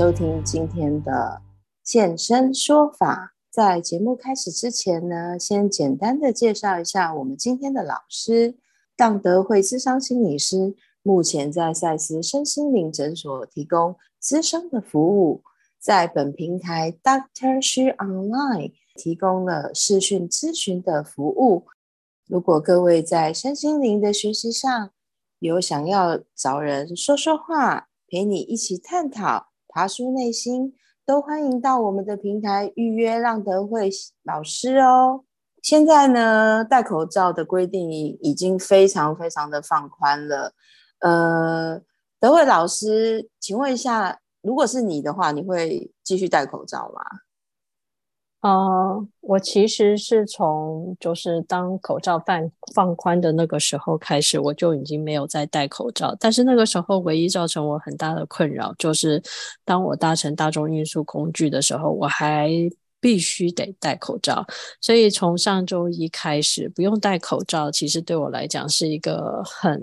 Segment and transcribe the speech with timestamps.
[0.00, 1.42] 收听今天的
[1.84, 3.34] 现身说法。
[3.50, 8.56] 在节目开始之前呢，先简单的介绍一下我们今天的老师——
[8.96, 15.42] 当德慧咨商心理师，目前在赛斯身心灵诊所提供咨商的服务，
[15.78, 21.66] 在本平台 Doctor She Online 提供了视讯咨询的服务。
[22.26, 24.90] 如果各位在身心灵的学习上
[25.40, 30.74] 有想要找人说说话，陪你一起探讨、爬出内心。
[31.06, 33.90] 都欢迎到我们的平台预约让德慧
[34.22, 35.24] 老师哦。
[35.60, 40.52] 现在呢，戴口罩的规定已经非常非常的放宽了。
[41.00, 41.80] 呃，
[42.20, 47.02] 德惠老师，请问一下，如果是你的话，你会继续戴口罩吗？
[48.42, 56.16] 呃，我其实是从就是当口罩放放宽的那个时候开始，我就已经没有再戴口罩。
[56.18, 59.22] 但是那个时候，唯一造成我很大的困扰就是，
[59.62, 62.50] 当我搭乘大众运输工具的时候，我还
[62.98, 64.46] 必须得戴口罩。
[64.80, 69.82] 所以从上周一开始不用戴口罩，其实对我来讲是一个很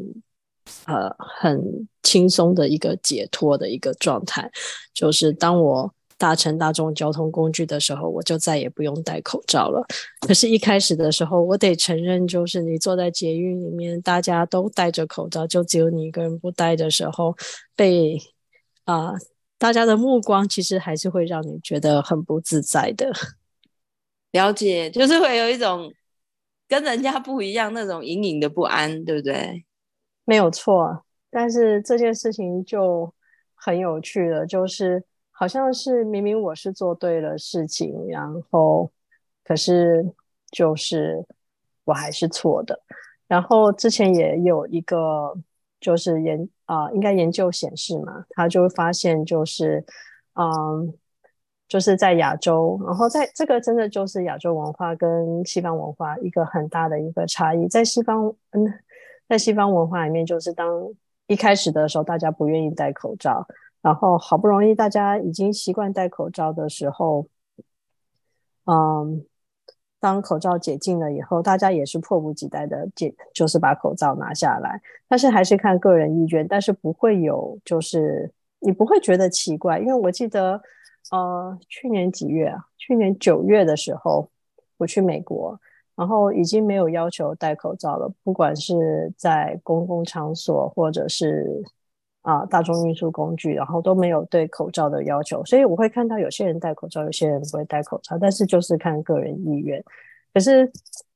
[0.85, 4.49] 呃很轻松的一个解脱的一个状态。
[4.95, 9.85] 就是当我搭乘大众交通工具的时候，我就再也不用戴口罩了。
[10.21, 17.35] 可是，一开始的时候，我得承认，就是你坐在捷运里面，大家都戴着口罩，就只有你一个人不戴的时候，
[17.75, 18.17] 被
[18.85, 19.17] 啊、呃、
[19.59, 23.11] 大家的目光，其实还是会让你觉得很不自在的。
[24.33, 25.93] 了解，就是会有一种
[26.67, 29.65] 跟人家不一样那种隐隐的不安，对不对？
[30.25, 33.13] 没有错，但是这件事情就
[33.53, 35.03] 很有趣了，就是。
[35.39, 38.91] 好像是明明我是做对了事情，然后
[39.43, 40.03] 可是
[40.49, 41.23] 就是
[41.83, 42.79] 我还是错的。
[43.27, 45.35] 然后之前也有一个
[45.79, 49.85] 就是研啊、应该研究显示嘛，他就发现就是
[50.33, 50.91] 嗯，
[51.67, 57.67] 就是在亚洲，然后在这个真的就是亚洲文化跟西方文化一个很大的一个差异。
[57.67, 58.65] 在西方嗯，
[59.29, 60.67] 在西方文化里面，就是当
[61.27, 63.45] 一开始的时候，大家不愿意戴口罩。
[63.81, 67.27] 然后好不容易大家已经习惯戴口罩的时候，
[68.65, 69.23] 嗯，
[69.99, 74.81] 当口罩解禁了以后，大家也是迫不及待的解，就是把口罩拿下来。
[75.07, 78.29] 但是还是看个人意愿，但是不会有，就是
[78.59, 80.61] 你不会觉得奇怪，因为我记得，
[81.11, 82.65] 呃，去年几月啊？
[82.77, 84.29] 去年九月的时候，
[84.77, 85.57] 我去美国，
[85.95, 91.63] 然后已经没有要求戴口罩了，不管是在公共场所或者是。
[92.27, 99.81] 啊，大众运输工具，然后都没有对口罩的要求，所以我会看到有些人戴口罩，有些人不会戴口罩，但是就是看个人意愿。
[100.33, 100.69] 可是，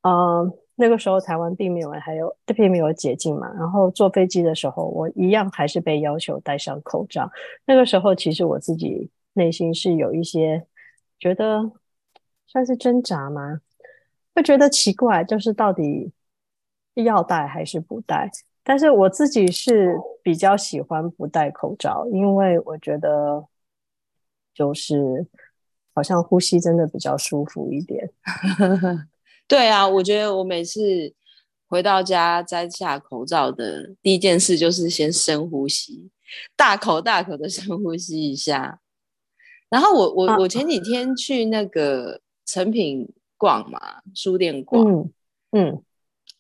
[0.04, 7.30] 呃，那个时候台湾并没有还有并没有解禁嘛，然后坐飞机的时候，我一样还是被要求戴上口罩。
[7.66, 10.66] 那个时候，其实我自己内心是有一些
[11.20, 11.70] 觉得
[12.48, 13.60] 算是挣扎吗？
[14.34, 16.14] 会觉得奇怪，就是到底
[16.94, 18.32] 要戴还是不戴？
[18.64, 23.46] 但是我自己是比较喜欢不戴口罩，因为我觉得
[24.54, 25.26] 就是
[25.94, 28.12] 好像呼吸真的比较舒服一点。
[29.48, 31.14] 对啊，我觉得我每次
[31.68, 36.10] 回到家摘下口罩的第一件事就是先深呼吸，
[36.56, 38.80] 大口大口的深呼吸一下。
[39.70, 43.80] 然后我我、啊、我前几天去那个成品逛嘛，
[44.14, 45.12] 书店逛，嗯。
[45.54, 45.84] 嗯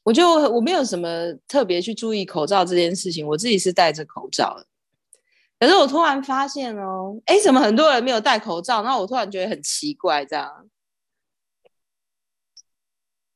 [0.03, 1.07] 我就我没有什么
[1.47, 4.66] 特别去注意口罩这件事情，我自己是戴着口罩的。
[5.59, 8.81] 可是我突然发现哦，哎，怎么很多人没有戴口罩？
[8.81, 10.67] 那我突然觉得很奇怪，这样。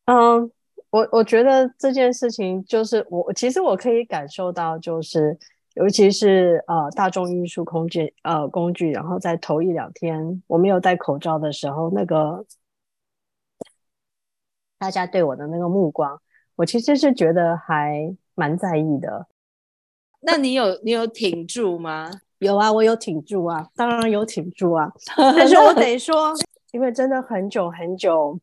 [0.05, 0.51] 嗯，
[0.89, 5.37] 我我觉得这件事情就是我其实我可以感受到，就是
[5.75, 12.43] 尤其是呃大众运输工具呃工具，然后在头一两天我没有戴口罩的时候，那个
[14.79, 16.19] 大家对我的那个目光。
[16.55, 19.28] 我其实是觉得还蛮在意的。
[20.22, 22.09] 那你有你有挺住吗？
[22.40, 24.91] 有啊，我有挺住啊，当然有挺住啊。
[25.16, 26.34] 但是我得 说，
[26.72, 28.40] 因为真的很久很久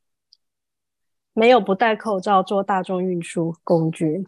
[1.35, 4.25] 没有不戴口罩坐大众运输工具，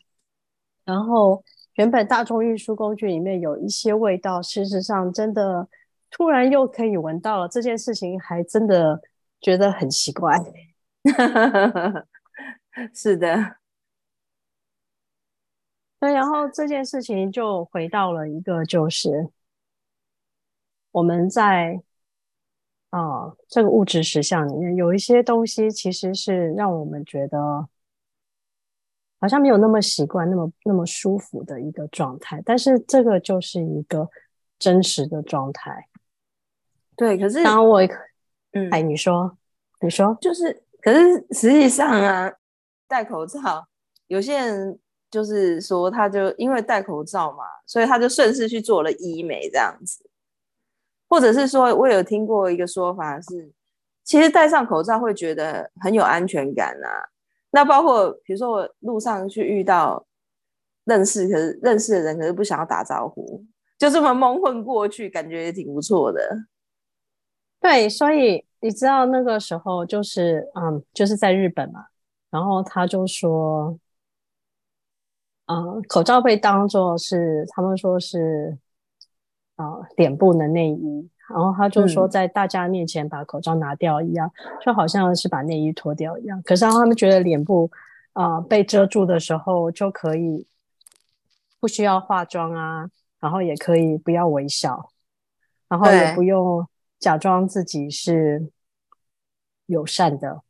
[0.85, 1.43] 然后
[1.75, 5.69] 原本大众运输工具里面有一些味道，事实上真的
[6.11, 9.01] 突然又可以闻到了，这件事情还真的
[9.41, 10.39] 觉得很奇怪。
[12.93, 13.57] 是的。
[16.05, 19.31] 对，然后这件事情就回到了一个，就是
[20.91, 21.81] 我们在
[22.91, 27.67] 啊、呃、这个物质实相里面有一些东西，其实是让我们觉得
[29.19, 32.43] 好像没有那么习惯、那么那么舒服的一个状态。
[32.45, 34.07] 但是这个就是一个
[34.59, 35.89] 真实的状态。
[36.95, 37.81] 对，可是当然我，
[38.53, 39.39] 嗯，哎，你说，
[39.81, 42.31] 你说，就是，可是实际上啊，
[42.87, 43.67] 戴口罩，
[44.09, 44.79] 有些人
[45.15, 50.05] 就是说，他就因为戴口罩嘛，所以他就顺势去做了医美这样子，
[51.09, 53.53] 或者是说，我有听过一个说法是，
[54.03, 56.89] 其实戴上口罩会觉得很有安全感啊。
[57.53, 60.05] 那包括比如说我路上去遇到
[60.85, 63.45] 认识可是认识的人，可是不想要打招呼，
[63.79, 66.21] 就这么蒙混过去，感觉也挺不错的。
[67.61, 71.87] 对，所以你知道那个时候就是，嗯，就是在日本嘛，
[72.31, 73.79] 然后他就说，
[75.47, 78.59] 嗯，口罩被当做是他们说是，
[79.57, 86.43] 啊、嗯，脸部的内衣，然后他就说在大家面前把口罩拿掉一样，嗯、就好像是把内衣脱掉一样。
[86.43, 87.71] 可是他们觉得脸部
[88.13, 90.47] 啊、呃、被遮住的时候就可以
[91.61, 92.89] 不需要化妆啊，
[93.21, 94.91] 然后也可以不要微笑，
[95.69, 96.67] 然后也不用。
[97.01, 98.51] 假装自己是
[99.67, 100.41] 友善的，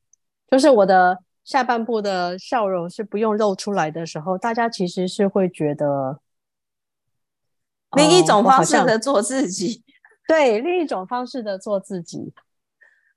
[0.48, 6.20] 就是我的下半部的笑容是不用露出来的时候，大家其实是会觉得
[7.96, 9.84] 另一种方式的做自己，
[10.26, 12.32] 对，另一种方式的做自己，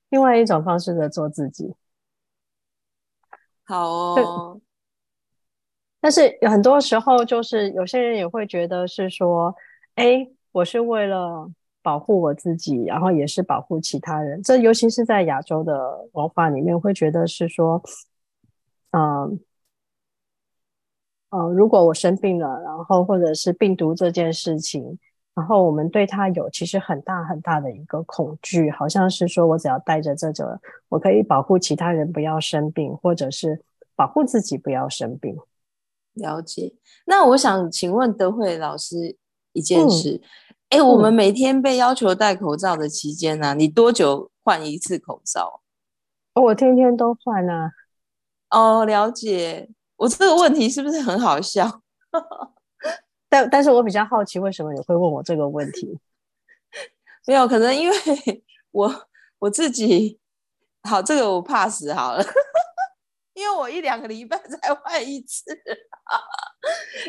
[0.09, 1.73] 另外一种方式的做自己，
[3.63, 4.61] 好哦。
[5.99, 9.55] 但是有很多时候，就是有些人也会觉得是说，
[9.95, 11.51] 哎，我是为了。
[11.83, 14.43] 保护我自己，然后也是保护其他人。
[14.43, 17.81] 这尤其是在亚洲的文化里面，会觉得是说，
[18.91, 19.39] 嗯、
[21.29, 24.97] 呃，如果我生病了，然后或者是病毒这件事情，
[25.35, 33.63] 然后我们对它有其实很大很大的一个恐惧，好像是说我只要带着这个，我可以保护其他人不要生病，或者是
[33.95, 35.37] 保护自己不要生病。
[36.13, 36.73] 了解。
[37.05, 39.17] 那我想请问德惠老师
[39.53, 40.21] 一件事。
[40.23, 40.27] 嗯
[40.69, 45.61] 哎、欸，我们每天被要求戴口罩的期间呢、啊，你多久换一次口罩？
[46.33, 47.71] 我天天都换啊。
[48.49, 49.69] 哦，了解。
[49.95, 51.81] 我这个问题是不是很好笑？
[53.29, 55.99] 但但是我比较好奇，为什么你会问我这个问题？
[57.27, 57.95] 没有，可能因为
[58.71, 59.07] 我
[59.39, 60.19] 我自己
[60.83, 62.23] 好，这个我 pass 好了，
[63.33, 65.43] 因为我一两个礼拜才换一次，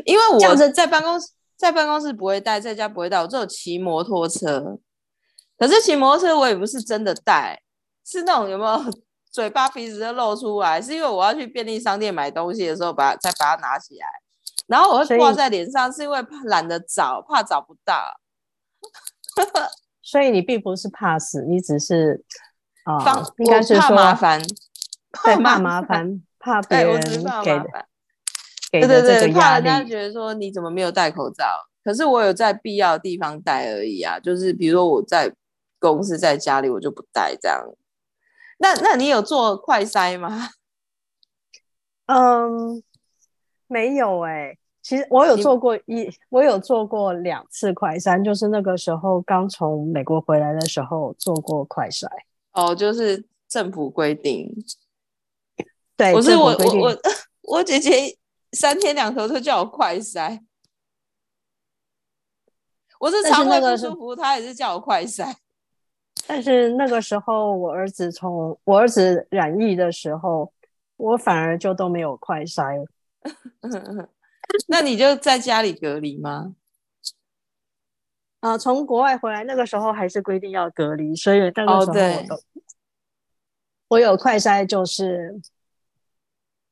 [0.04, 1.28] 因为我在办公室。
[1.58, 3.20] 在办公室不会带，在家不会带。
[3.20, 4.78] 我只有骑摩托车，
[5.58, 7.60] 可是骑摩托车我也不是真的带，
[8.06, 8.78] 是那种有没有
[9.38, 10.82] 嘴巴鼻子都露出来？
[10.82, 14.06] 是因为我要去便利商店买东西的时候把，它再把它拿起来，
[14.66, 18.18] 然后我会挂在脸上，是因为懒得找，怕找不到。
[20.02, 22.24] 所以你并不是怕死，你只是
[22.82, 24.42] 啊，方应该是怕麻烦，
[25.22, 27.00] 对，怕麻烦， 怕别人
[27.44, 27.86] 给的。
[28.72, 31.44] 对对对，怕人家觉得说你怎么没有戴口罩？
[31.84, 35.32] 可是我有在必要的地方戴而已啊，就是比如说我在
[35.78, 37.64] 公司在家里我就不戴这样。
[38.58, 40.50] 那那你有做快筛吗？
[42.06, 42.82] 嗯，
[43.66, 44.58] 没有哎、欸。
[44.82, 52.06] 其实我有做过一，我有做过两次快筛，就是那个时候刚从美国回来的时候做过快筛。
[52.52, 54.54] 哦，就是政府规定。
[55.96, 56.98] 对，我是我我我
[57.58, 58.16] 我姐姐。
[58.52, 60.40] 三天两头都叫我快筛，
[62.98, 65.36] 我是肠胃不舒服，她也是叫我快筛。
[66.26, 70.52] 但是那个时候，我儿子从我儿子染疫的时候，
[70.96, 72.86] 我反而就都没有快筛。
[74.68, 76.54] 那你就在家里隔离吗？
[78.40, 81.86] 啊、呃，从国外回来那个时候还是规定要隔离，所以那个时候我
[82.28, 82.40] 都、哦、
[83.88, 85.40] 我有快筛就是。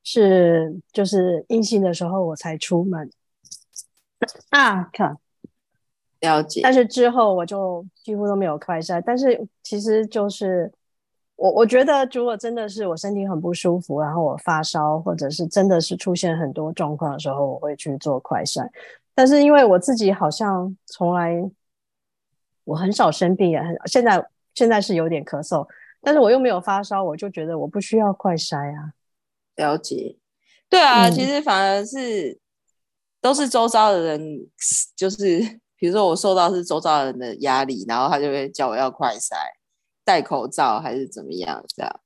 [0.08, 3.10] 是，就是阴性的时候我才出门
[4.50, 5.18] 啊，看
[6.20, 6.60] 了解。
[6.62, 9.02] 但是之后我就几乎都没有快筛。
[9.04, 10.72] 但是其实就是
[11.36, 18.68] 我，我觉得如果真的是我身体很不舒服，然后我发烧，或者是真的是出现很多状况的时候，我会去做快筛。
[19.14, 21.50] 但是因为我自己好像从来
[22.64, 25.66] 我很少生病，也很现在现在是有点咳嗽，
[26.02, 28.92] 但是我又没有发烧，我就觉得我不需要快筛啊。
[29.56, 30.16] 了解，
[30.68, 32.38] 对啊，嗯、其实反而是
[33.22, 34.46] 都是周遭的人，
[34.94, 35.40] 就是
[35.78, 39.36] 比如说我受到是周遭人的压力，然后他就会叫我要快塞、
[40.04, 42.00] 戴口罩还是怎么样这样。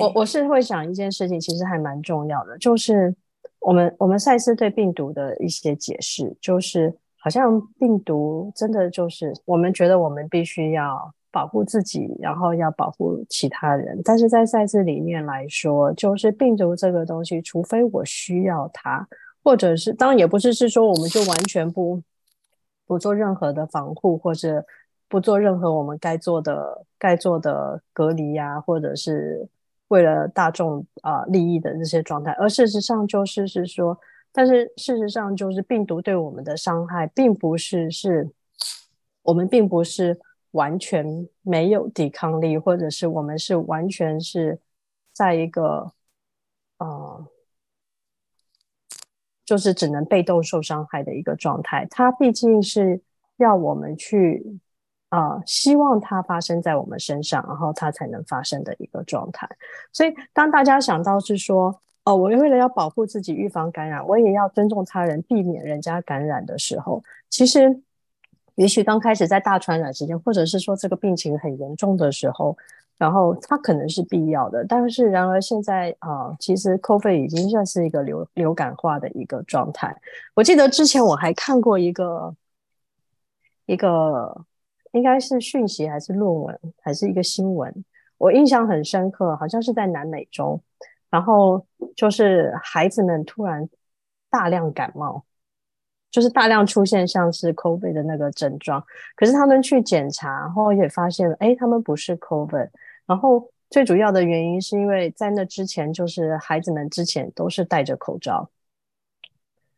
[0.00, 3.14] 我我是会想一件事情，其实还蛮重要的，就是
[3.60, 11.12] 我们我们赛斯对病毒的一些解释，就是好像病毒真的就是我们觉得我们必须要。
[11.34, 13.98] 保护自己，然后要保护其他人。
[14.04, 19.08] 但是在赛斯里面来说，就是病毒这个东西，除非我需要它，
[19.42, 21.98] 或者是当然也不是是说我们就完全不
[22.92, 24.62] 不做任何的防护，或者
[25.08, 29.48] 不做任何我们该做的、该做的隔离呀、或者是
[29.88, 32.32] 为了大众啊、利益的这些状态。
[32.32, 33.98] 而事实上就是是说，
[34.30, 38.30] 但是事实上就是病毒对我们的伤害，并不是是，
[39.22, 40.20] 我们并不是
[40.50, 44.60] 完全没有抵抗力，或者是我们是完全是
[45.14, 45.92] 在一个
[46.76, 47.26] 呃。
[49.52, 52.98] 就是只能被动受伤害的一个状态，它毕竟是
[53.36, 54.42] 要我们去
[55.10, 59.46] 啊、希望它发生在我们身上，然后它才能发生的一个状态。
[59.92, 67.78] 所以，当大家想到是说，哦，我为了要保护自己、预防感染，我也要尊重他人、避免人家感染的时候，其实，
[68.56, 72.56] 也许刚开始在大传染时间，或者是说这个病情很严重的时候。
[72.98, 79.96] 然后它可能是必要的，但是然而现在啊、其实 COVID 已经算是一个流流感化的一个状态。
[80.34, 82.32] 我记得之前我还看过一个
[83.66, 84.44] 一个
[84.92, 87.84] 应该是讯息还是论文还是一个新闻，
[88.18, 90.60] 我印象很深刻，好像是在南美洲，
[91.10, 91.66] 然后
[91.96, 93.68] 就是孩子们突然
[94.30, 95.24] 大量感冒，
[96.12, 98.84] 就是大量出现像是 COVID 的那个症状，
[99.16, 102.68] 可是他们去检查，然后也发现，哎，他们不是 COVID。
[103.06, 108.50] 然后最主要的原因是因为在那之前，就是孩子们之前都是戴着口罩，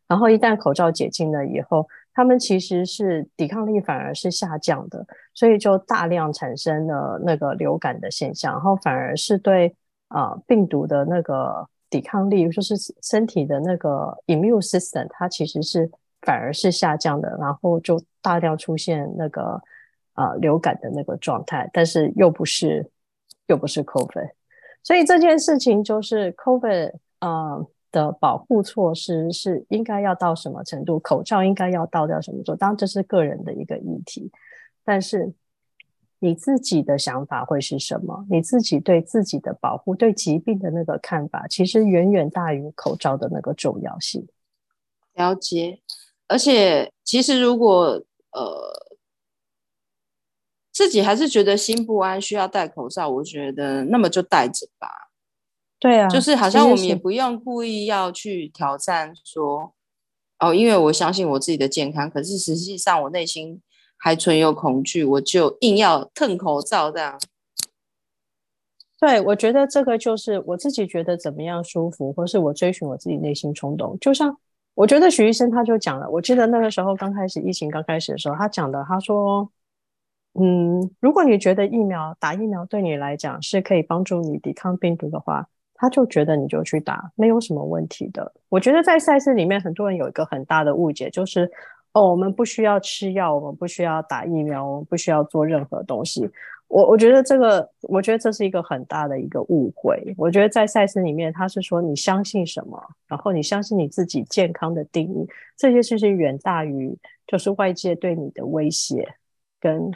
[0.09, 9.75] 然后一旦口罩解禁了以后，他们其实是抵抗力反而是下降的，所以就大量产生了那个流感的现象，然后反而是对
[10.09, 15.91] 啊、呃、病毒的那个抵抗力，就是身体的那个 immune system，它其实是
[16.25, 19.63] 反而是下降的，然后就大量出现那个、
[20.15, 22.91] 呃、流感的那个状态，但是又不是。
[23.47, 24.31] 又不是 COVID，
[24.83, 30.99] 所以这件事情就是 COVID 呃的保护措施是应该要到什么程度？
[30.99, 32.57] 口罩应该要到掉什么做？
[32.57, 34.33] 当然这是个人的一个议题，
[34.83, 35.35] 但是
[36.21, 38.25] 你自己的想法会是什么？
[38.31, 44.27] 你自己对自己的保护、对疾病的那个看法，其实远远大于口罩的那个重要性。
[45.13, 45.81] 了解，
[46.35, 48.85] 而且其实如果呃。
[50.77, 53.09] 自己还是觉得心不安，需要戴口罩。
[53.09, 54.89] 我觉得那么就戴着吧。
[55.79, 59.73] 对啊，就是好像我们也不用故意要去挑战说，
[60.41, 62.11] 哦，因为我相信我自己的健康。
[62.11, 63.63] 可是实际上我内心
[63.97, 67.21] 还存有恐惧，我就硬要蹭口罩这样。
[68.99, 73.97] 对，我觉得这个就是我自己觉得怎么样舒服，或是我追寻我自己内心冲动。
[74.01, 74.37] 就像
[74.75, 79.51] 我觉得许医生他就讲了，我记得那个时候刚开始疫情刚开始的时候，他讲的，他说。
[80.37, 88.33] 嗯，如果你觉得疫苗打疫苗对你来讲是可以帮助你抵抗病毒的话，他就觉得你就去打，没有什么问题的。
[88.49, 91.49] 我觉得在赛事里面，很多人有一个很大的误解，就是
[91.93, 96.29] 哦，我们不需要吃药，我们不需要打疫苗，我们不需要做任何东西。
[96.75, 100.13] 我我觉得这个，我觉得这是一个很大的一个误会。
[100.17, 105.25] 我觉得在赛事里面，他是说你相信什么，然后你相信你自己健康的定义，
[105.57, 109.15] 这些事情远大于就是外界对你的威胁
[109.61, 109.93] 跟。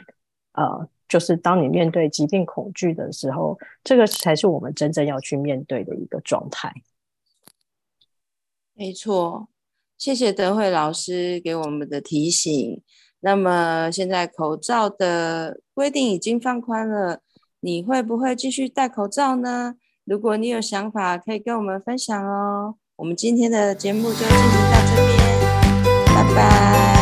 [0.53, 6.73] 呃，就是当你面对疾病恐惧的时候，这个才是我们真正要去面对的一个状态。
[8.73, 9.47] 没错，
[9.97, 12.81] 谢谢德惠老师给我们的提醒。
[13.21, 17.21] 那么现在口罩的规定已经放宽了，
[17.61, 19.75] 你会不会继续戴口罩呢？
[20.03, 22.75] 如果你有想法，可以跟我们分享哦。
[22.97, 24.37] 我们今天的节目就进行
[24.71, 25.17] 到这边，
[26.13, 26.98] 拜拜。